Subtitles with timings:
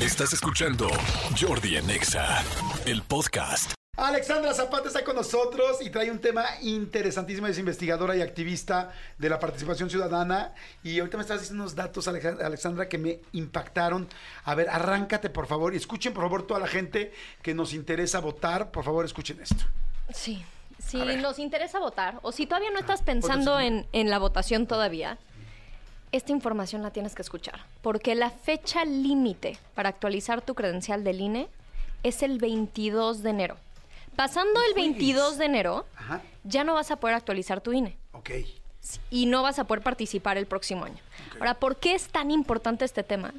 [0.00, 0.88] Estás escuchando
[1.38, 2.42] Jordi en Exa,
[2.86, 3.74] el podcast.
[3.98, 7.46] Alexandra Zapata está con nosotros y trae un tema interesantísimo.
[7.48, 10.54] Es investigadora y activista de la participación ciudadana.
[10.82, 14.08] Y ahorita me estás diciendo unos datos, Alexandra, que me impactaron.
[14.44, 15.74] A ver, arráncate, por favor.
[15.74, 17.12] Y escuchen, por favor, toda la gente
[17.42, 18.70] que nos interesa votar.
[18.70, 19.66] Por favor, escuchen esto.
[20.14, 20.42] Sí,
[20.78, 25.18] si nos interesa votar o si todavía no estás pensando en, en la votación todavía,
[26.12, 27.60] esta información la tienes que escuchar.
[27.82, 31.48] Porque la fecha límite para actualizar tu credencial del INE
[32.02, 33.56] es el 22 de enero.
[34.16, 34.92] Pasando el juegues.
[34.96, 36.22] 22 de enero, Ajá.
[36.44, 38.30] ya no vas a poder actualizar tu INE Ok.
[39.10, 40.98] y no vas a poder participar el próximo año.
[41.38, 43.32] Ahora, ¿por qué es tan importante este tema?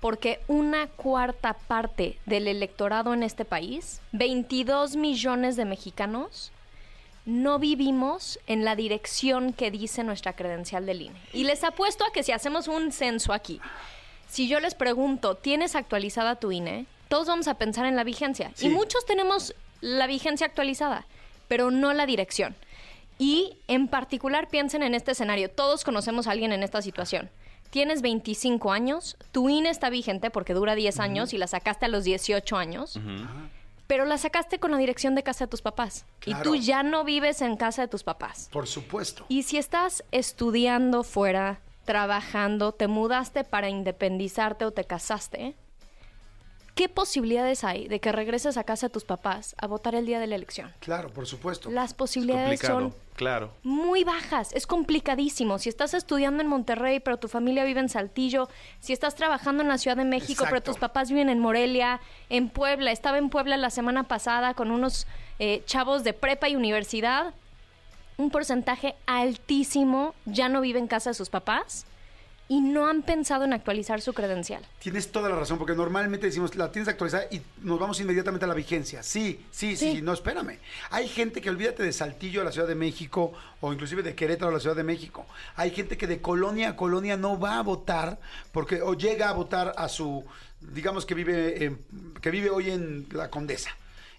[0.00, 6.50] Porque una cuarta parte del electorado en este país, 22 millones de mexicanos,
[7.24, 11.20] no vivimos en la dirección que dice nuestra credencial del INE.
[11.32, 13.60] Y les apuesto a que si hacemos un censo aquí,
[14.28, 16.86] si yo les pregunto, ¿tienes actualizada tu INE?
[17.08, 18.52] Todos vamos a pensar en la vigencia.
[18.54, 18.66] Sí.
[18.66, 21.06] Y muchos tenemos la vigencia actualizada,
[21.48, 22.54] pero no la dirección.
[23.18, 25.50] Y en particular piensen en este escenario.
[25.50, 27.28] Todos conocemos a alguien en esta situación.
[27.70, 31.88] Tienes 25 años, tu INE está vigente porque dura 10 años y la sacaste a
[31.88, 32.98] los 18 años,
[33.90, 36.06] pero la sacaste con la dirección de casa de tus papás.
[36.20, 36.38] Claro.
[36.38, 38.48] Y tú ya no vives en casa de tus papás.
[38.52, 39.26] Por supuesto.
[39.28, 45.56] Y si estás estudiando fuera, trabajando, te mudaste para independizarte o te casaste,
[46.80, 50.18] ¿qué posibilidades hay de que regreses a casa de tus papás a votar el día
[50.18, 50.72] de la elección?
[50.80, 51.70] Claro, por supuesto.
[51.70, 53.52] Las posibilidades son claro.
[53.62, 55.58] muy bajas, es complicadísimo.
[55.58, 59.68] Si estás estudiando en Monterrey, pero tu familia vive en Saltillo, si estás trabajando en
[59.68, 63.58] la Ciudad de México, pero tus papás viven en Morelia, en Puebla, estaba en Puebla
[63.58, 65.06] la semana pasada con unos
[65.38, 67.34] eh, chavos de prepa y universidad,
[68.16, 71.84] un porcentaje altísimo ya no vive en casa de sus papás
[72.50, 74.60] y no han pensado en actualizar su credencial.
[74.80, 78.48] Tienes toda la razón, porque normalmente decimos, la tienes actualizada y nos vamos inmediatamente a
[78.48, 79.04] la vigencia.
[79.04, 80.02] Sí, sí, sí, Sí.
[80.02, 80.58] no, espérame.
[80.90, 84.50] Hay gente que olvídate de Saltillo a la Ciudad de México o inclusive de Querétaro
[84.50, 85.26] a la Ciudad de México.
[85.54, 88.18] Hay gente que de colonia a colonia no va a votar
[88.50, 90.24] porque o llega a votar a su,
[90.60, 91.78] digamos que vive, en-
[92.20, 93.70] que vive hoy en la Condesa.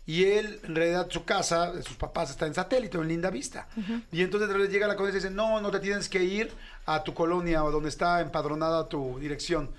[0.06, 3.30] Y él, en realidad, su casa, de sus papás, está en satélite o en Linda
[3.30, 3.68] Vista.
[4.12, 6.52] Y entonces de repente llega la condesa y dice, no, no te tienes que ir
[6.86, 9.70] a tu colonia o donde está empadronada tu dirección.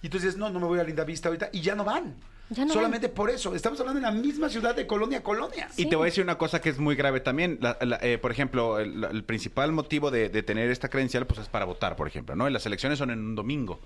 [0.00, 1.50] Y entonces dices, no, no me voy a Linda Vista ahorita.
[1.52, 2.14] Y ya no van.
[2.50, 3.54] Ya no Solamente por eso.
[3.54, 5.68] Estamos hablando en la misma ciudad de colonia a colonia.
[5.76, 7.58] Y te voy a decir una cosa que es muy grave también.
[7.60, 11.40] La- la- eh, por ejemplo, el, el principal motivo de, de tener esta credencial pues
[11.40, 12.48] es para votar, por ejemplo, ¿no?
[12.48, 13.80] Y las elecciones son en un domingo.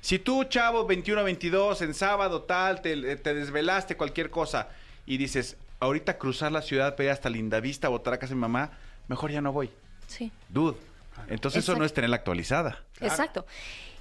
[0.00, 4.68] Si tú, chavo, 21 22, en sábado tal, te, te desvelaste cualquier cosa
[5.06, 8.36] y dices, ahorita cruzar la ciudad para ir hasta Lindavista a votar a casa de
[8.36, 8.70] mi mamá,
[9.08, 9.70] mejor ya no voy.
[10.06, 10.30] Sí.
[10.48, 10.76] Dude.
[11.28, 11.86] Entonces eso no Exacto.
[11.86, 12.82] es tenerla actualizada.
[13.00, 13.46] Exacto.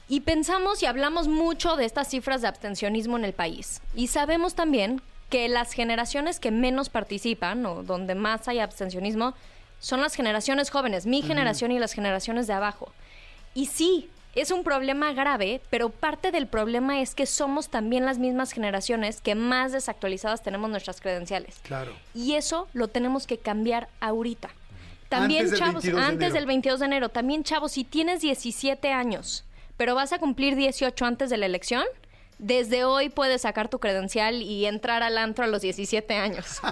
[0.08, 3.82] Y pensamos y hablamos mucho de estas cifras de abstencionismo en el país.
[3.96, 9.34] Y sabemos también que las generaciones que menos participan o donde más hay abstencionismo
[9.80, 12.92] son las generaciones jóvenes, mi generación y las generaciones de abajo.
[13.54, 18.18] Y sí, es un problema grave, pero parte del problema es que somos también las
[18.18, 21.60] mismas generaciones que más desactualizadas tenemos nuestras credenciales.
[21.64, 21.94] Claro.
[22.14, 24.50] Y eso lo tenemos que cambiar ahorita.
[25.10, 26.34] También, Antes chavos, 22 de antes enero.
[26.36, 27.10] del 22 de enero.
[27.10, 29.44] También, chavos, si tienes 17 años,
[29.76, 31.84] pero vas a cumplir 18 antes de la elección,
[32.42, 36.60] desde hoy puedes sacar tu credencial y entrar al antro a los 17 años.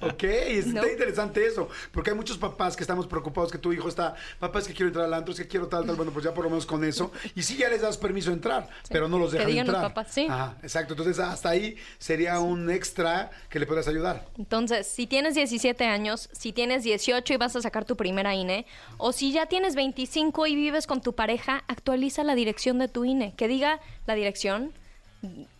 [0.00, 0.88] Ok, está ¿No?
[0.88, 4.66] interesante eso, porque hay muchos papás que estamos preocupados que tu hijo está, papá es
[4.68, 6.50] que quiero entrar al antro, es que quiero tal, tal, bueno, pues ya por lo
[6.50, 9.38] menos con eso, y sí ya les das permiso de entrar, pero no los Que
[9.38, 9.82] dejan los entrar.
[9.82, 10.26] papás, sí.
[10.28, 14.24] Ajá, exacto, entonces hasta ahí sería un extra que le podrías ayudar.
[14.38, 18.66] Entonces, si tienes 17 años, si tienes 18 y vas a sacar tu primera INE,
[18.98, 23.04] o si ya tienes 25 y vives con tu pareja, actualiza la dirección de tu
[23.04, 23.63] INE, que diga
[24.06, 24.72] la dirección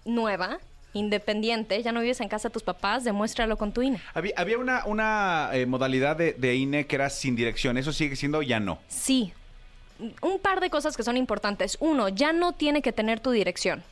[0.04, 0.58] nueva,
[0.92, 4.00] independiente, ya no vives en casa de tus papás, demuéstralo con tu INE.
[4.14, 7.76] Había, había una, una eh, modalidad de, de INE que era sin dirección.
[7.76, 8.78] ¿Eso sigue siendo ya no?
[8.88, 9.32] Sí.
[10.22, 11.76] Un par de cosas que son importantes.
[11.80, 13.84] Uno, ya no tiene que tener tu dirección.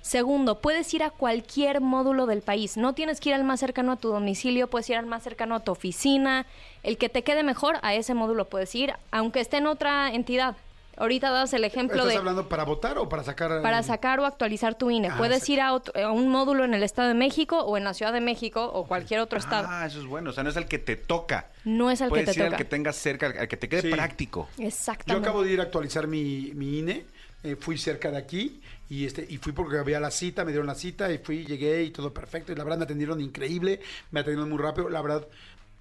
[0.00, 2.78] Segundo, puedes ir a cualquier módulo del país.
[2.78, 5.54] No tienes que ir al más cercano a tu domicilio, puedes ir al más cercano
[5.54, 6.46] a tu oficina.
[6.82, 10.56] El que te quede mejor, a ese módulo puedes ir, aunque esté en otra entidad.
[10.96, 13.60] Ahorita das el ejemplo ¿Estás de hablando para votar o para sacar?
[13.62, 15.08] para sacar o actualizar tu INE.
[15.08, 17.84] Ah, puedes ir a, otro- a un módulo en el Estado de México o en
[17.84, 19.66] la Ciudad de México o cualquier otro estado.
[19.70, 20.30] Ah, eso es bueno.
[20.30, 21.50] O sea, no es el que te toca.
[21.64, 22.46] No es al que te ir toca.
[22.48, 23.90] al que tengas cerca, al que te quede Sí.
[23.90, 24.48] práctico.
[24.56, 25.28] Yo Exactamente.
[25.28, 27.04] acabo de ir a actualizar mi, mi INE,
[27.42, 30.66] eh, fui cerca de aquí y este y fui porque había la cita, me dieron
[30.66, 34.20] la cita y fui, llegué y todo perfecto y la verdad me atendieron increíble, me
[34.20, 35.26] atendieron muy rápido, la verdad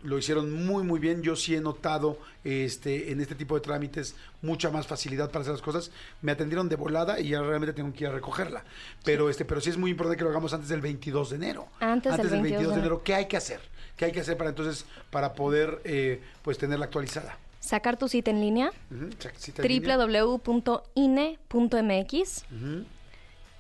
[0.02, 1.22] lo hicieron muy muy bien.
[1.22, 5.54] Yo sí he notado este en este tipo de trámites mucha más facilidad para hacer
[5.54, 5.92] las cosas.
[6.22, 8.64] Me atendieron de volada y ya realmente tengo que ir a recogerla.
[9.04, 11.68] Pero este pero sí es muy importante que lo hagamos antes del 22 de enero.
[11.80, 13.04] Antes del 22 de enero.
[13.04, 13.60] ¿qué hay que hacer?
[13.98, 17.38] ¿Qué hay que hacer para entonces para poder eh, pues tenerla actualizada?
[17.60, 19.98] Sacar tu cita en línea, línea.
[19.98, 20.86] www.ine.mx,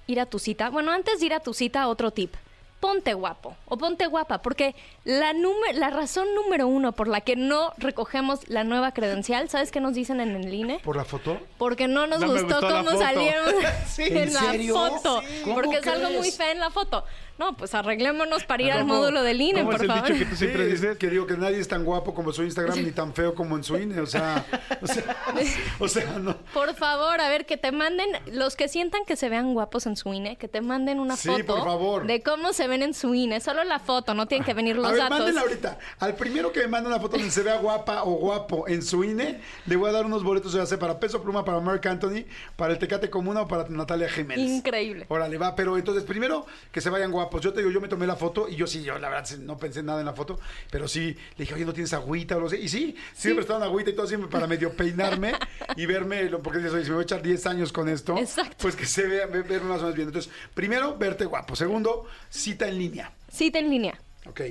[0.06, 0.70] ir a tu cita.
[0.70, 2.36] Bueno, antes de ir a tu cita, otro tip.
[2.80, 4.76] Ponte guapo o ponte guapa, porque
[5.06, 9.72] la, nume- la razón número uno por la que no recogemos la nueva credencial, ¿sabes
[9.72, 10.80] qué nos dicen en el INE?
[10.84, 11.40] ¿Por la foto?
[11.58, 13.56] Porque no nos No gustó, cómo salieron
[13.88, 14.04] Sí.
[14.04, 14.42] en, ¿En la
[14.74, 15.22] foto.
[15.22, 15.42] Sí.
[15.44, 17.06] ¿Cómo Porque es algo muy fea en la foto.
[17.38, 20.08] No, pues arreglémonos para ir al ¿Cómo- módulo del INE, cómo por es el favor.
[20.08, 20.98] dicho que tú siempre Sí, dices?
[20.98, 23.64] que digo que nadie es tan guapo como su Instagram ni tan feo como en
[23.66, 24.46] su INE, o sea,
[24.82, 25.04] o sea,
[25.80, 26.38] o sea, no.
[26.54, 29.98] Por favor, a ver, que te manden, los que sientan que se vean guapos en
[29.98, 32.08] su INE, que te manden una Sí, foto por favor.
[32.08, 33.42] de cómo se ven en su INE.
[33.42, 35.18] Solo la foto, no tienen que venir los a ver, datos.
[35.20, 35.78] mándenla ahorita.
[36.00, 39.04] Al primero que me mande una foto donde se vea guapa o guapo en su
[39.04, 42.24] INE, le voy a dar unos boletos, ya sea para Peso Pluma, para Mark Anthony,
[42.56, 44.50] para el Tecate Comuna o para Natalia Jiménez.
[44.50, 45.06] Increíble.
[45.10, 47.25] Órale, va, pero entonces primero que se vayan guapos.
[47.42, 49.58] Yo te digo, yo me tomé la foto y yo sí, yo la verdad no
[49.58, 50.40] pensé nada en la foto,
[50.72, 52.60] pero sí, le dije, oye, ¿no tienes agüita o no sé?
[52.60, 55.34] Y sí, sí, me prestaron agüita y todo así para medio peinarme
[55.76, 58.18] y verme, lo- porque dices, oye, si me voy a echar 10 años con esto,
[58.18, 58.56] Exacto.
[58.60, 60.08] pues que se vea, ve- verme más o menos bien.
[60.08, 61.56] Entonces, primero, verte guapo.
[61.56, 63.12] Segundo, cita en línea.
[63.32, 64.00] Cita en línea.
[64.28, 64.42] Ok.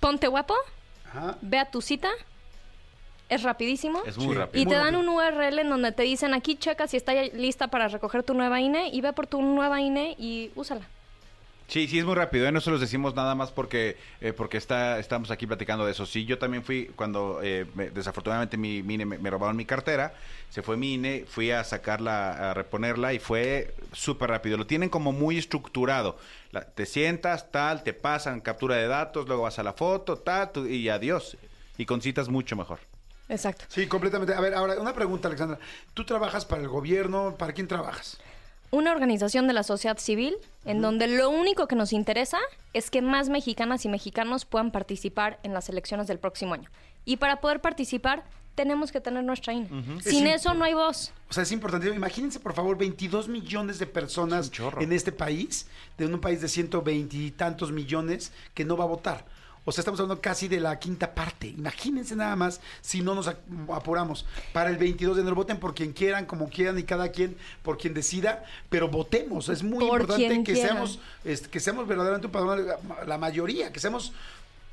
[0.00, 0.54] Ponte guapo,
[1.06, 1.36] Ajá.
[1.42, 2.10] ve a tu cita.
[3.28, 4.02] Es rapidísimo.
[4.04, 4.34] Es muy Sí.
[4.34, 4.62] rápido.
[4.62, 5.00] Y Muy te dan rápido.
[5.12, 8.60] un URL en donde te dicen aquí checa si está lista para recoger tu nueva
[8.60, 10.82] INE y ve por tu nueva INE y úsala.
[11.66, 12.46] Sí, sí, es muy rápido.
[12.46, 12.52] ¿eh?
[12.52, 16.04] No se los decimos nada más porque eh, porque está estamos aquí platicando de eso.
[16.04, 19.64] Sí, yo también fui cuando eh, me- desafortunadamente mi, mi INE me, me robaron mi
[19.64, 20.12] cartera.
[20.50, 24.56] Se fue mi INE, fui a sacarla, a reponerla y fue súper rápido.
[24.58, 26.18] Lo tienen como muy estructurado.
[26.52, 30.52] La- te sientas, tal, te pasan captura de datos, luego vas a la foto, tal,
[30.52, 31.36] tú- y adiós.
[31.78, 32.78] Y con citas mucho mejor.
[33.28, 33.64] Exacto.
[33.68, 34.34] Sí, completamente.
[34.34, 35.58] A ver, ahora, una pregunta, Alexandra.
[35.94, 37.34] ¿Tú trabajas para el gobierno?
[37.38, 38.18] ¿Para quién trabajas?
[38.74, 40.34] Una organización de la sociedad civil
[40.64, 42.38] en donde lo único que nos interesa
[42.72, 46.68] es que más mexicanas y mexicanos puedan participar en las elecciones del próximo año.
[47.04, 48.24] Y para poder participar
[48.56, 49.68] tenemos que tener nuestra INE.
[50.00, 51.12] Sin Es eso no hay voz.
[51.30, 51.88] O sea, es importante.
[51.88, 54.50] Imagínense, por favor, 22 millones de personas
[54.80, 58.88] en este país, de un país de 120 y tantos millones, que no va a
[58.88, 59.24] votar.
[59.66, 61.46] O sea, estamos hablando casi de la quinta parte.
[61.48, 63.38] Imagínense nada más si no nos ap-
[63.72, 64.26] apuramos.
[64.52, 67.78] Para el 22 de enero voten por quien quieran, como quieran y cada quien por
[67.78, 69.48] quien decida, pero votemos.
[69.48, 73.72] Es muy Por importante que seamos, este, que seamos verdaderamente un padrón, la, la mayoría,
[73.72, 74.12] que seamos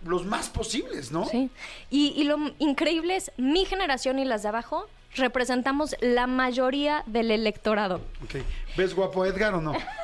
[0.06, 1.26] los más posibles, ¿no?
[1.28, 1.50] Sí.
[1.90, 7.32] Y, y lo increíble es, mi generación y las de abajo representamos la mayoría del
[7.32, 8.02] electorado.
[8.24, 8.42] Ok.
[8.76, 9.74] ¿Ves guapo Edgar o no?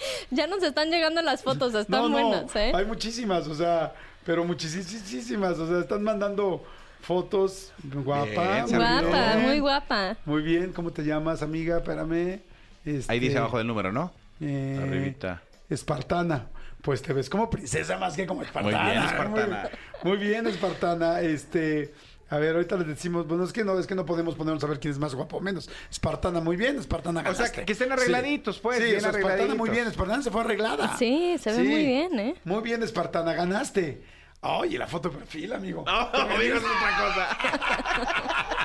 [0.30, 2.72] Ya nos están llegando las fotos, están buenas, ¿eh?
[2.74, 3.92] Hay muchísimas, o sea,
[4.24, 6.64] pero muchísimas, o sea, están mandando
[7.00, 8.26] fotos guapa.
[8.26, 9.46] Bien, muy Guapa, bien.
[9.46, 10.16] muy guapa.
[10.24, 11.78] Muy bien, ¿cómo te llamas, amiga?
[11.78, 12.40] Espérame.
[12.84, 14.12] Este, Ahí dice abajo del número, ¿no?
[14.40, 15.42] eh, Arribita.
[15.68, 16.46] Espartana.
[16.82, 18.82] Pues te ves como princesa más que como espartana.
[18.82, 19.68] Muy bien, espartana.
[20.02, 21.20] Muy, muy bien, espartana.
[21.20, 21.92] Este,
[22.30, 24.66] a ver, ahorita les decimos, bueno, es que no, es que no podemos ponernos a
[24.68, 25.68] ver quién es más guapo o menos.
[25.90, 27.58] Espartana, muy bien, espartana O sea, ganaste.
[27.60, 30.40] que- que estén arregladitos, pues, Sí, bien o sea, espartana muy bien, espartana se fue
[30.42, 30.96] arreglada.
[30.96, 32.34] Sí, se ve muy bien, ¿eh?
[32.44, 34.02] Muy bien, espartana, ganaste.
[34.42, 35.84] Oye, la foto de perfil, amigo.
[35.86, 38.56] No, me digas otra cosa.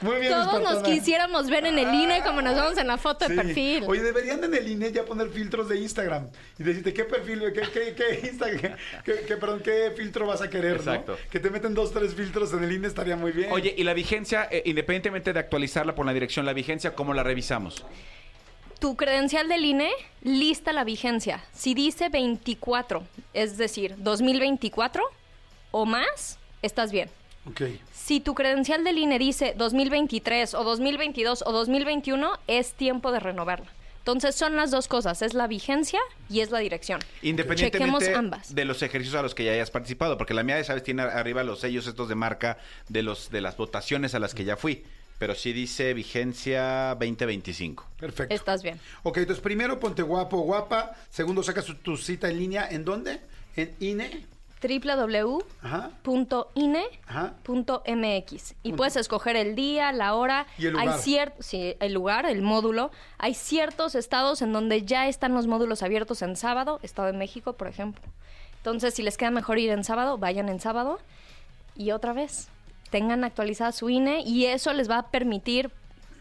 [0.00, 3.26] Muy bien, Todos nos quisiéramos ver en el INE como nos vemos en la foto
[3.28, 3.40] de Sí.
[3.40, 3.84] perfil.
[3.86, 6.28] Oye, deberían en el INE ya poner filtros de Instagram
[6.58, 10.50] y decirte qué perfil, qué, qué, qué Instagram, qué, qué- perdón, qué filtro vas a
[10.50, 11.12] querer, Exacto.
[11.12, 11.30] ¿no?
[11.30, 13.50] Que te meten dos, tres filtros en el INE estaría muy bien.
[13.52, 17.22] Oye, y la vigencia, eh, independientemente de actualizarla por la dirección, la vigencia, ¿cómo la
[17.22, 17.84] revisamos?
[18.80, 19.90] Tu credencial del INE
[20.22, 21.42] lista la vigencia.
[21.52, 23.02] Si dice 24,
[23.32, 25.02] es decir, 2024
[25.70, 27.08] o más, estás bien.
[27.48, 27.62] Ok.
[27.92, 33.66] Si tu credencial del INE dice 2023 o 2022 o 2021, es tiempo de renovarla.
[33.98, 35.98] Entonces son las dos cosas, es la vigencia
[36.28, 37.00] y es la dirección.
[37.22, 38.54] Independientemente Chequemos ambas.
[38.54, 41.02] de los ejercicios a los que ya hayas participado, porque la mía, ya sabes, tiene
[41.02, 42.58] arriba los sellos estos de marca
[42.90, 44.84] de los de las votaciones a las que ya fui,
[45.18, 47.86] pero sí dice vigencia 2025.
[47.98, 48.34] Perfecto.
[48.34, 48.78] Estás bien.
[49.04, 50.92] Ok, entonces primero ponte guapo, guapa.
[51.08, 52.68] Segundo, sacas tu, tu cita en línea.
[52.70, 53.20] ¿En dónde?
[53.56, 54.26] En INE.
[57.44, 61.00] Www.ine.mx y puedes escoger el día, la hora, Y el hay lugar.
[61.00, 62.90] cierto, sí, el lugar, el módulo.
[63.18, 67.52] Hay ciertos estados en donde ya están los módulos abiertos en sábado, Estado de México,
[67.54, 68.02] por ejemplo.
[68.58, 70.98] Entonces, si les queda mejor ir en sábado, vayan en sábado
[71.76, 72.48] y otra vez
[72.90, 75.70] tengan actualizada su INE y eso les va a permitir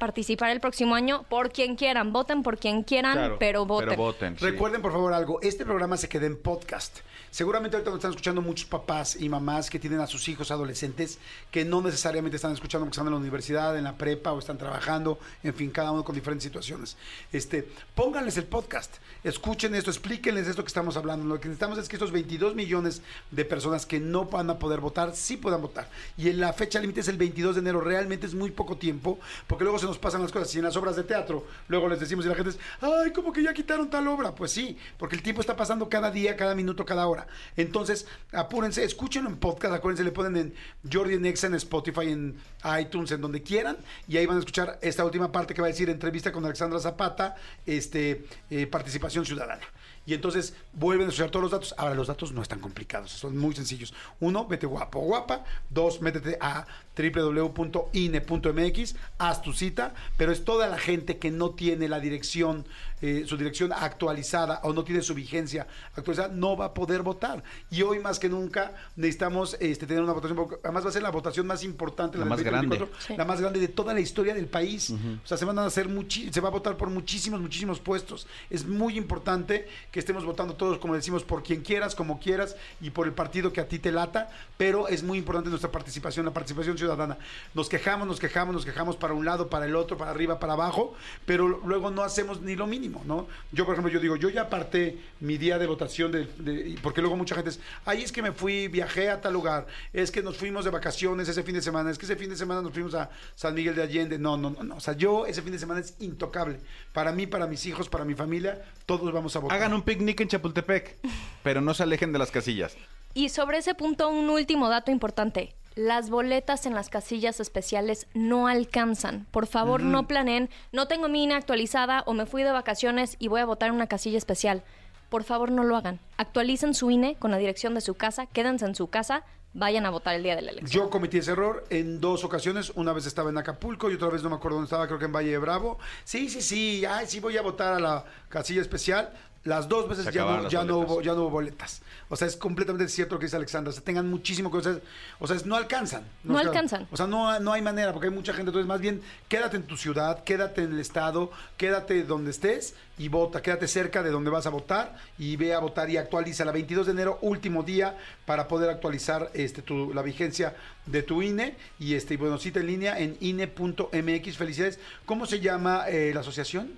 [0.04, 2.12] participar el próximo año por quien quieran.
[2.12, 3.88] Voten por quien quieran, Claro, pero voten.
[3.88, 4.38] Pero voten.
[4.38, 4.44] sí.
[4.44, 5.40] Recuerden, por favor, algo.
[5.42, 7.00] Este programa se queda en podcast.
[7.32, 11.18] Seguramente ahorita nos están escuchando muchos papás y mamás que tienen a sus hijos adolescentes
[11.50, 14.58] que no necesariamente están escuchando porque están en la universidad, en la prepa o están
[14.58, 16.96] trabajando, en fin, cada uno con diferentes situaciones.
[17.32, 21.26] Este, pónganles el podcast, escuchen esto, explíquenles esto que estamos hablando.
[21.26, 24.80] Lo que necesitamos es que estos 22 millones de personas que no van a poder
[24.80, 25.90] votar, sí puedan votar.
[26.18, 27.82] Y en la fecha límite es el 22 de enero.
[27.82, 29.18] Realmente es muy poco tiempo,
[29.48, 30.54] porque luego se nos pasan las cosas.
[30.56, 33.32] Y en las obras de teatro, luego les decimos y la gente es, ay, como
[33.32, 34.34] que ya quitaron tal obra.
[34.36, 37.28] Pues sí, porque el tiempo está pasando cada día, cada minuto, cada hora.
[37.56, 40.54] Entonces, apúrense, escúchenlo en podcast, acuérdense, le ponen en
[40.92, 42.36] Jordi Nexa, en Spotify, en
[42.80, 45.72] iTunes, en donde quieran, y ahí van a escuchar esta última parte que va a
[45.72, 47.36] decir entrevista con Alexandra Zapata,
[47.66, 49.64] este, eh, participación ciudadana.
[50.06, 51.74] Y entonces vuelven a escuchar todos los datos.
[51.78, 53.94] Ahora, los datos no están complicados, son muy sencillos.
[54.20, 55.46] Uno, vete guapo guapa.
[55.70, 56.66] Dos, métete a
[56.98, 62.68] www.ine.mx, haz tu cita, pero es toda la gente que no tiene la dirección,
[63.04, 67.44] eh, su dirección actualizada o no tiene su vigencia actualizada, no va a poder votar.
[67.70, 71.04] Y hoy más que nunca necesitamos este, tener una votación, porque además va a ser
[71.04, 72.78] la votación más importante, La más grande.
[72.78, 73.18] 2024, Sí.
[73.18, 74.92] la más grande de toda la historia del país.
[74.92, 75.90] O sea, se van a hacer
[76.32, 78.26] se va a votar por muchísimos, muchísimos puestos.
[78.50, 82.90] Es muy importante que estemos votando todos, como decimos, por quien quieras, como quieras, y
[82.92, 86.34] por el partido que a ti te lata, pero es muy importante nuestra participación, la
[86.34, 87.18] participación ciudadana.
[87.54, 90.54] Nos quejamos, nos quejamos, nos quejamos para un lado, para el otro, para arriba, para
[90.54, 90.94] abajo,
[91.26, 93.28] pero luego no hacemos ni lo mínimo, ¿no?
[93.52, 97.02] Yo, por ejemplo, yo digo, yo ya aparté mi día de votación, de, de- porque
[97.02, 100.22] luego mucha gente es, ay, es que me fui, viajé a tal lugar, es que
[100.22, 102.74] nos fuimos de vacaciones ese fin de semana, es que ese fin de semana nos
[102.74, 104.20] fuimos a San Miguel de Allende.
[104.20, 104.76] No, no, no, no.
[104.76, 106.60] O sea, yo ese fin de semana es intocable.
[106.92, 109.58] Para mí, para mis hijos, para mi familia, todos vamos a votar.
[109.58, 110.98] Hagan un picnic en Chapultepec,
[111.44, 112.76] pero no se alejen de las casillas.
[113.16, 115.54] Y sobre ese punto, un último dato importante.
[115.76, 119.26] Las boletas en las casillas especiales no alcanzan.
[119.32, 123.28] Por favor, no planeen, no tengo mi INE actualizada o me fui de vacaciones y
[123.28, 124.64] voy a votar en una casilla especial.
[125.10, 126.00] Por favor, no lo hagan.
[126.18, 129.90] Actualicen su INE con la dirección de su casa, quédense en su casa, vayan a
[129.90, 130.86] votar el día de la elección.
[130.86, 132.72] Yo cometí ese error en dos ocasiones.
[132.76, 135.06] Una vez estaba en Acapulco y otra vez no me acuerdo dónde estaba, creo que
[135.06, 135.80] en Valle de Bravo.
[136.04, 139.12] Sí, sí, sí, ay, sí voy a votar a la casilla especial.
[139.46, 141.82] Las dos veces ya no, ya, no hubo, ya no hubo boletas.
[142.08, 143.72] O sea, es completamente cierto lo que dice Alexandra.
[143.72, 144.58] O sea, tengan muchísimo que...
[144.58, 144.80] O sea,
[145.20, 146.04] o sea, es- no alcanzan.
[146.24, 146.88] No alcanzan.
[146.92, 148.52] O sea, no, no hay manera porque hay mucha gente.
[148.52, 153.10] Entonces, más bien, quédate en tu ciudad, quédate en el estado, quédate donde estés y
[153.10, 153.42] vota.
[153.42, 156.46] Quédate cerca de donde vas a votar y ve a votar y actualiza.
[156.46, 161.22] La 22 de enero, último día para poder actualizar este tu, la vigencia de tu
[161.22, 161.58] INE.
[161.80, 164.38] Y este, bueno, cita en línea en INE.mx.
[164.38, 164.80] Felicidades.
[165.06, 166.72] ¿Cómo se llama eh, la asociación?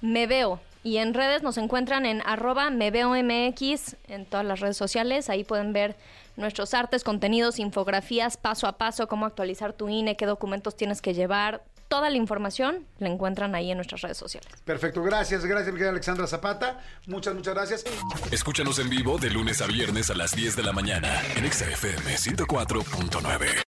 [0.00, 0.60] Me veo.
[0.88, 5.28] Y en redes nos encuentran en arroba me veo MX en todas las redes sociales.
[5.28, 5.96] Ahí pueden ver
[6.36, 11.12] nuestros artes, contenidos, infografías, paso a paso, cómo actualizar tu INE, qué documentos tienes que
[11.12, 11.62] llevar.
[11.88, 14.48] Toda la información la encuentran ahí en nuestras redes sociales.
[14.64, 16.80] Perfecto, gracias, gracias, mi querida Alexandra Zapata.
[17.06, 17.84] Muchas, muchas gracias.
[18.30, 21.66] Escúchanos en vivo de lunes a viernes a las 10 de la mañana en Exa
[21.66, 23.67] FM 104.9.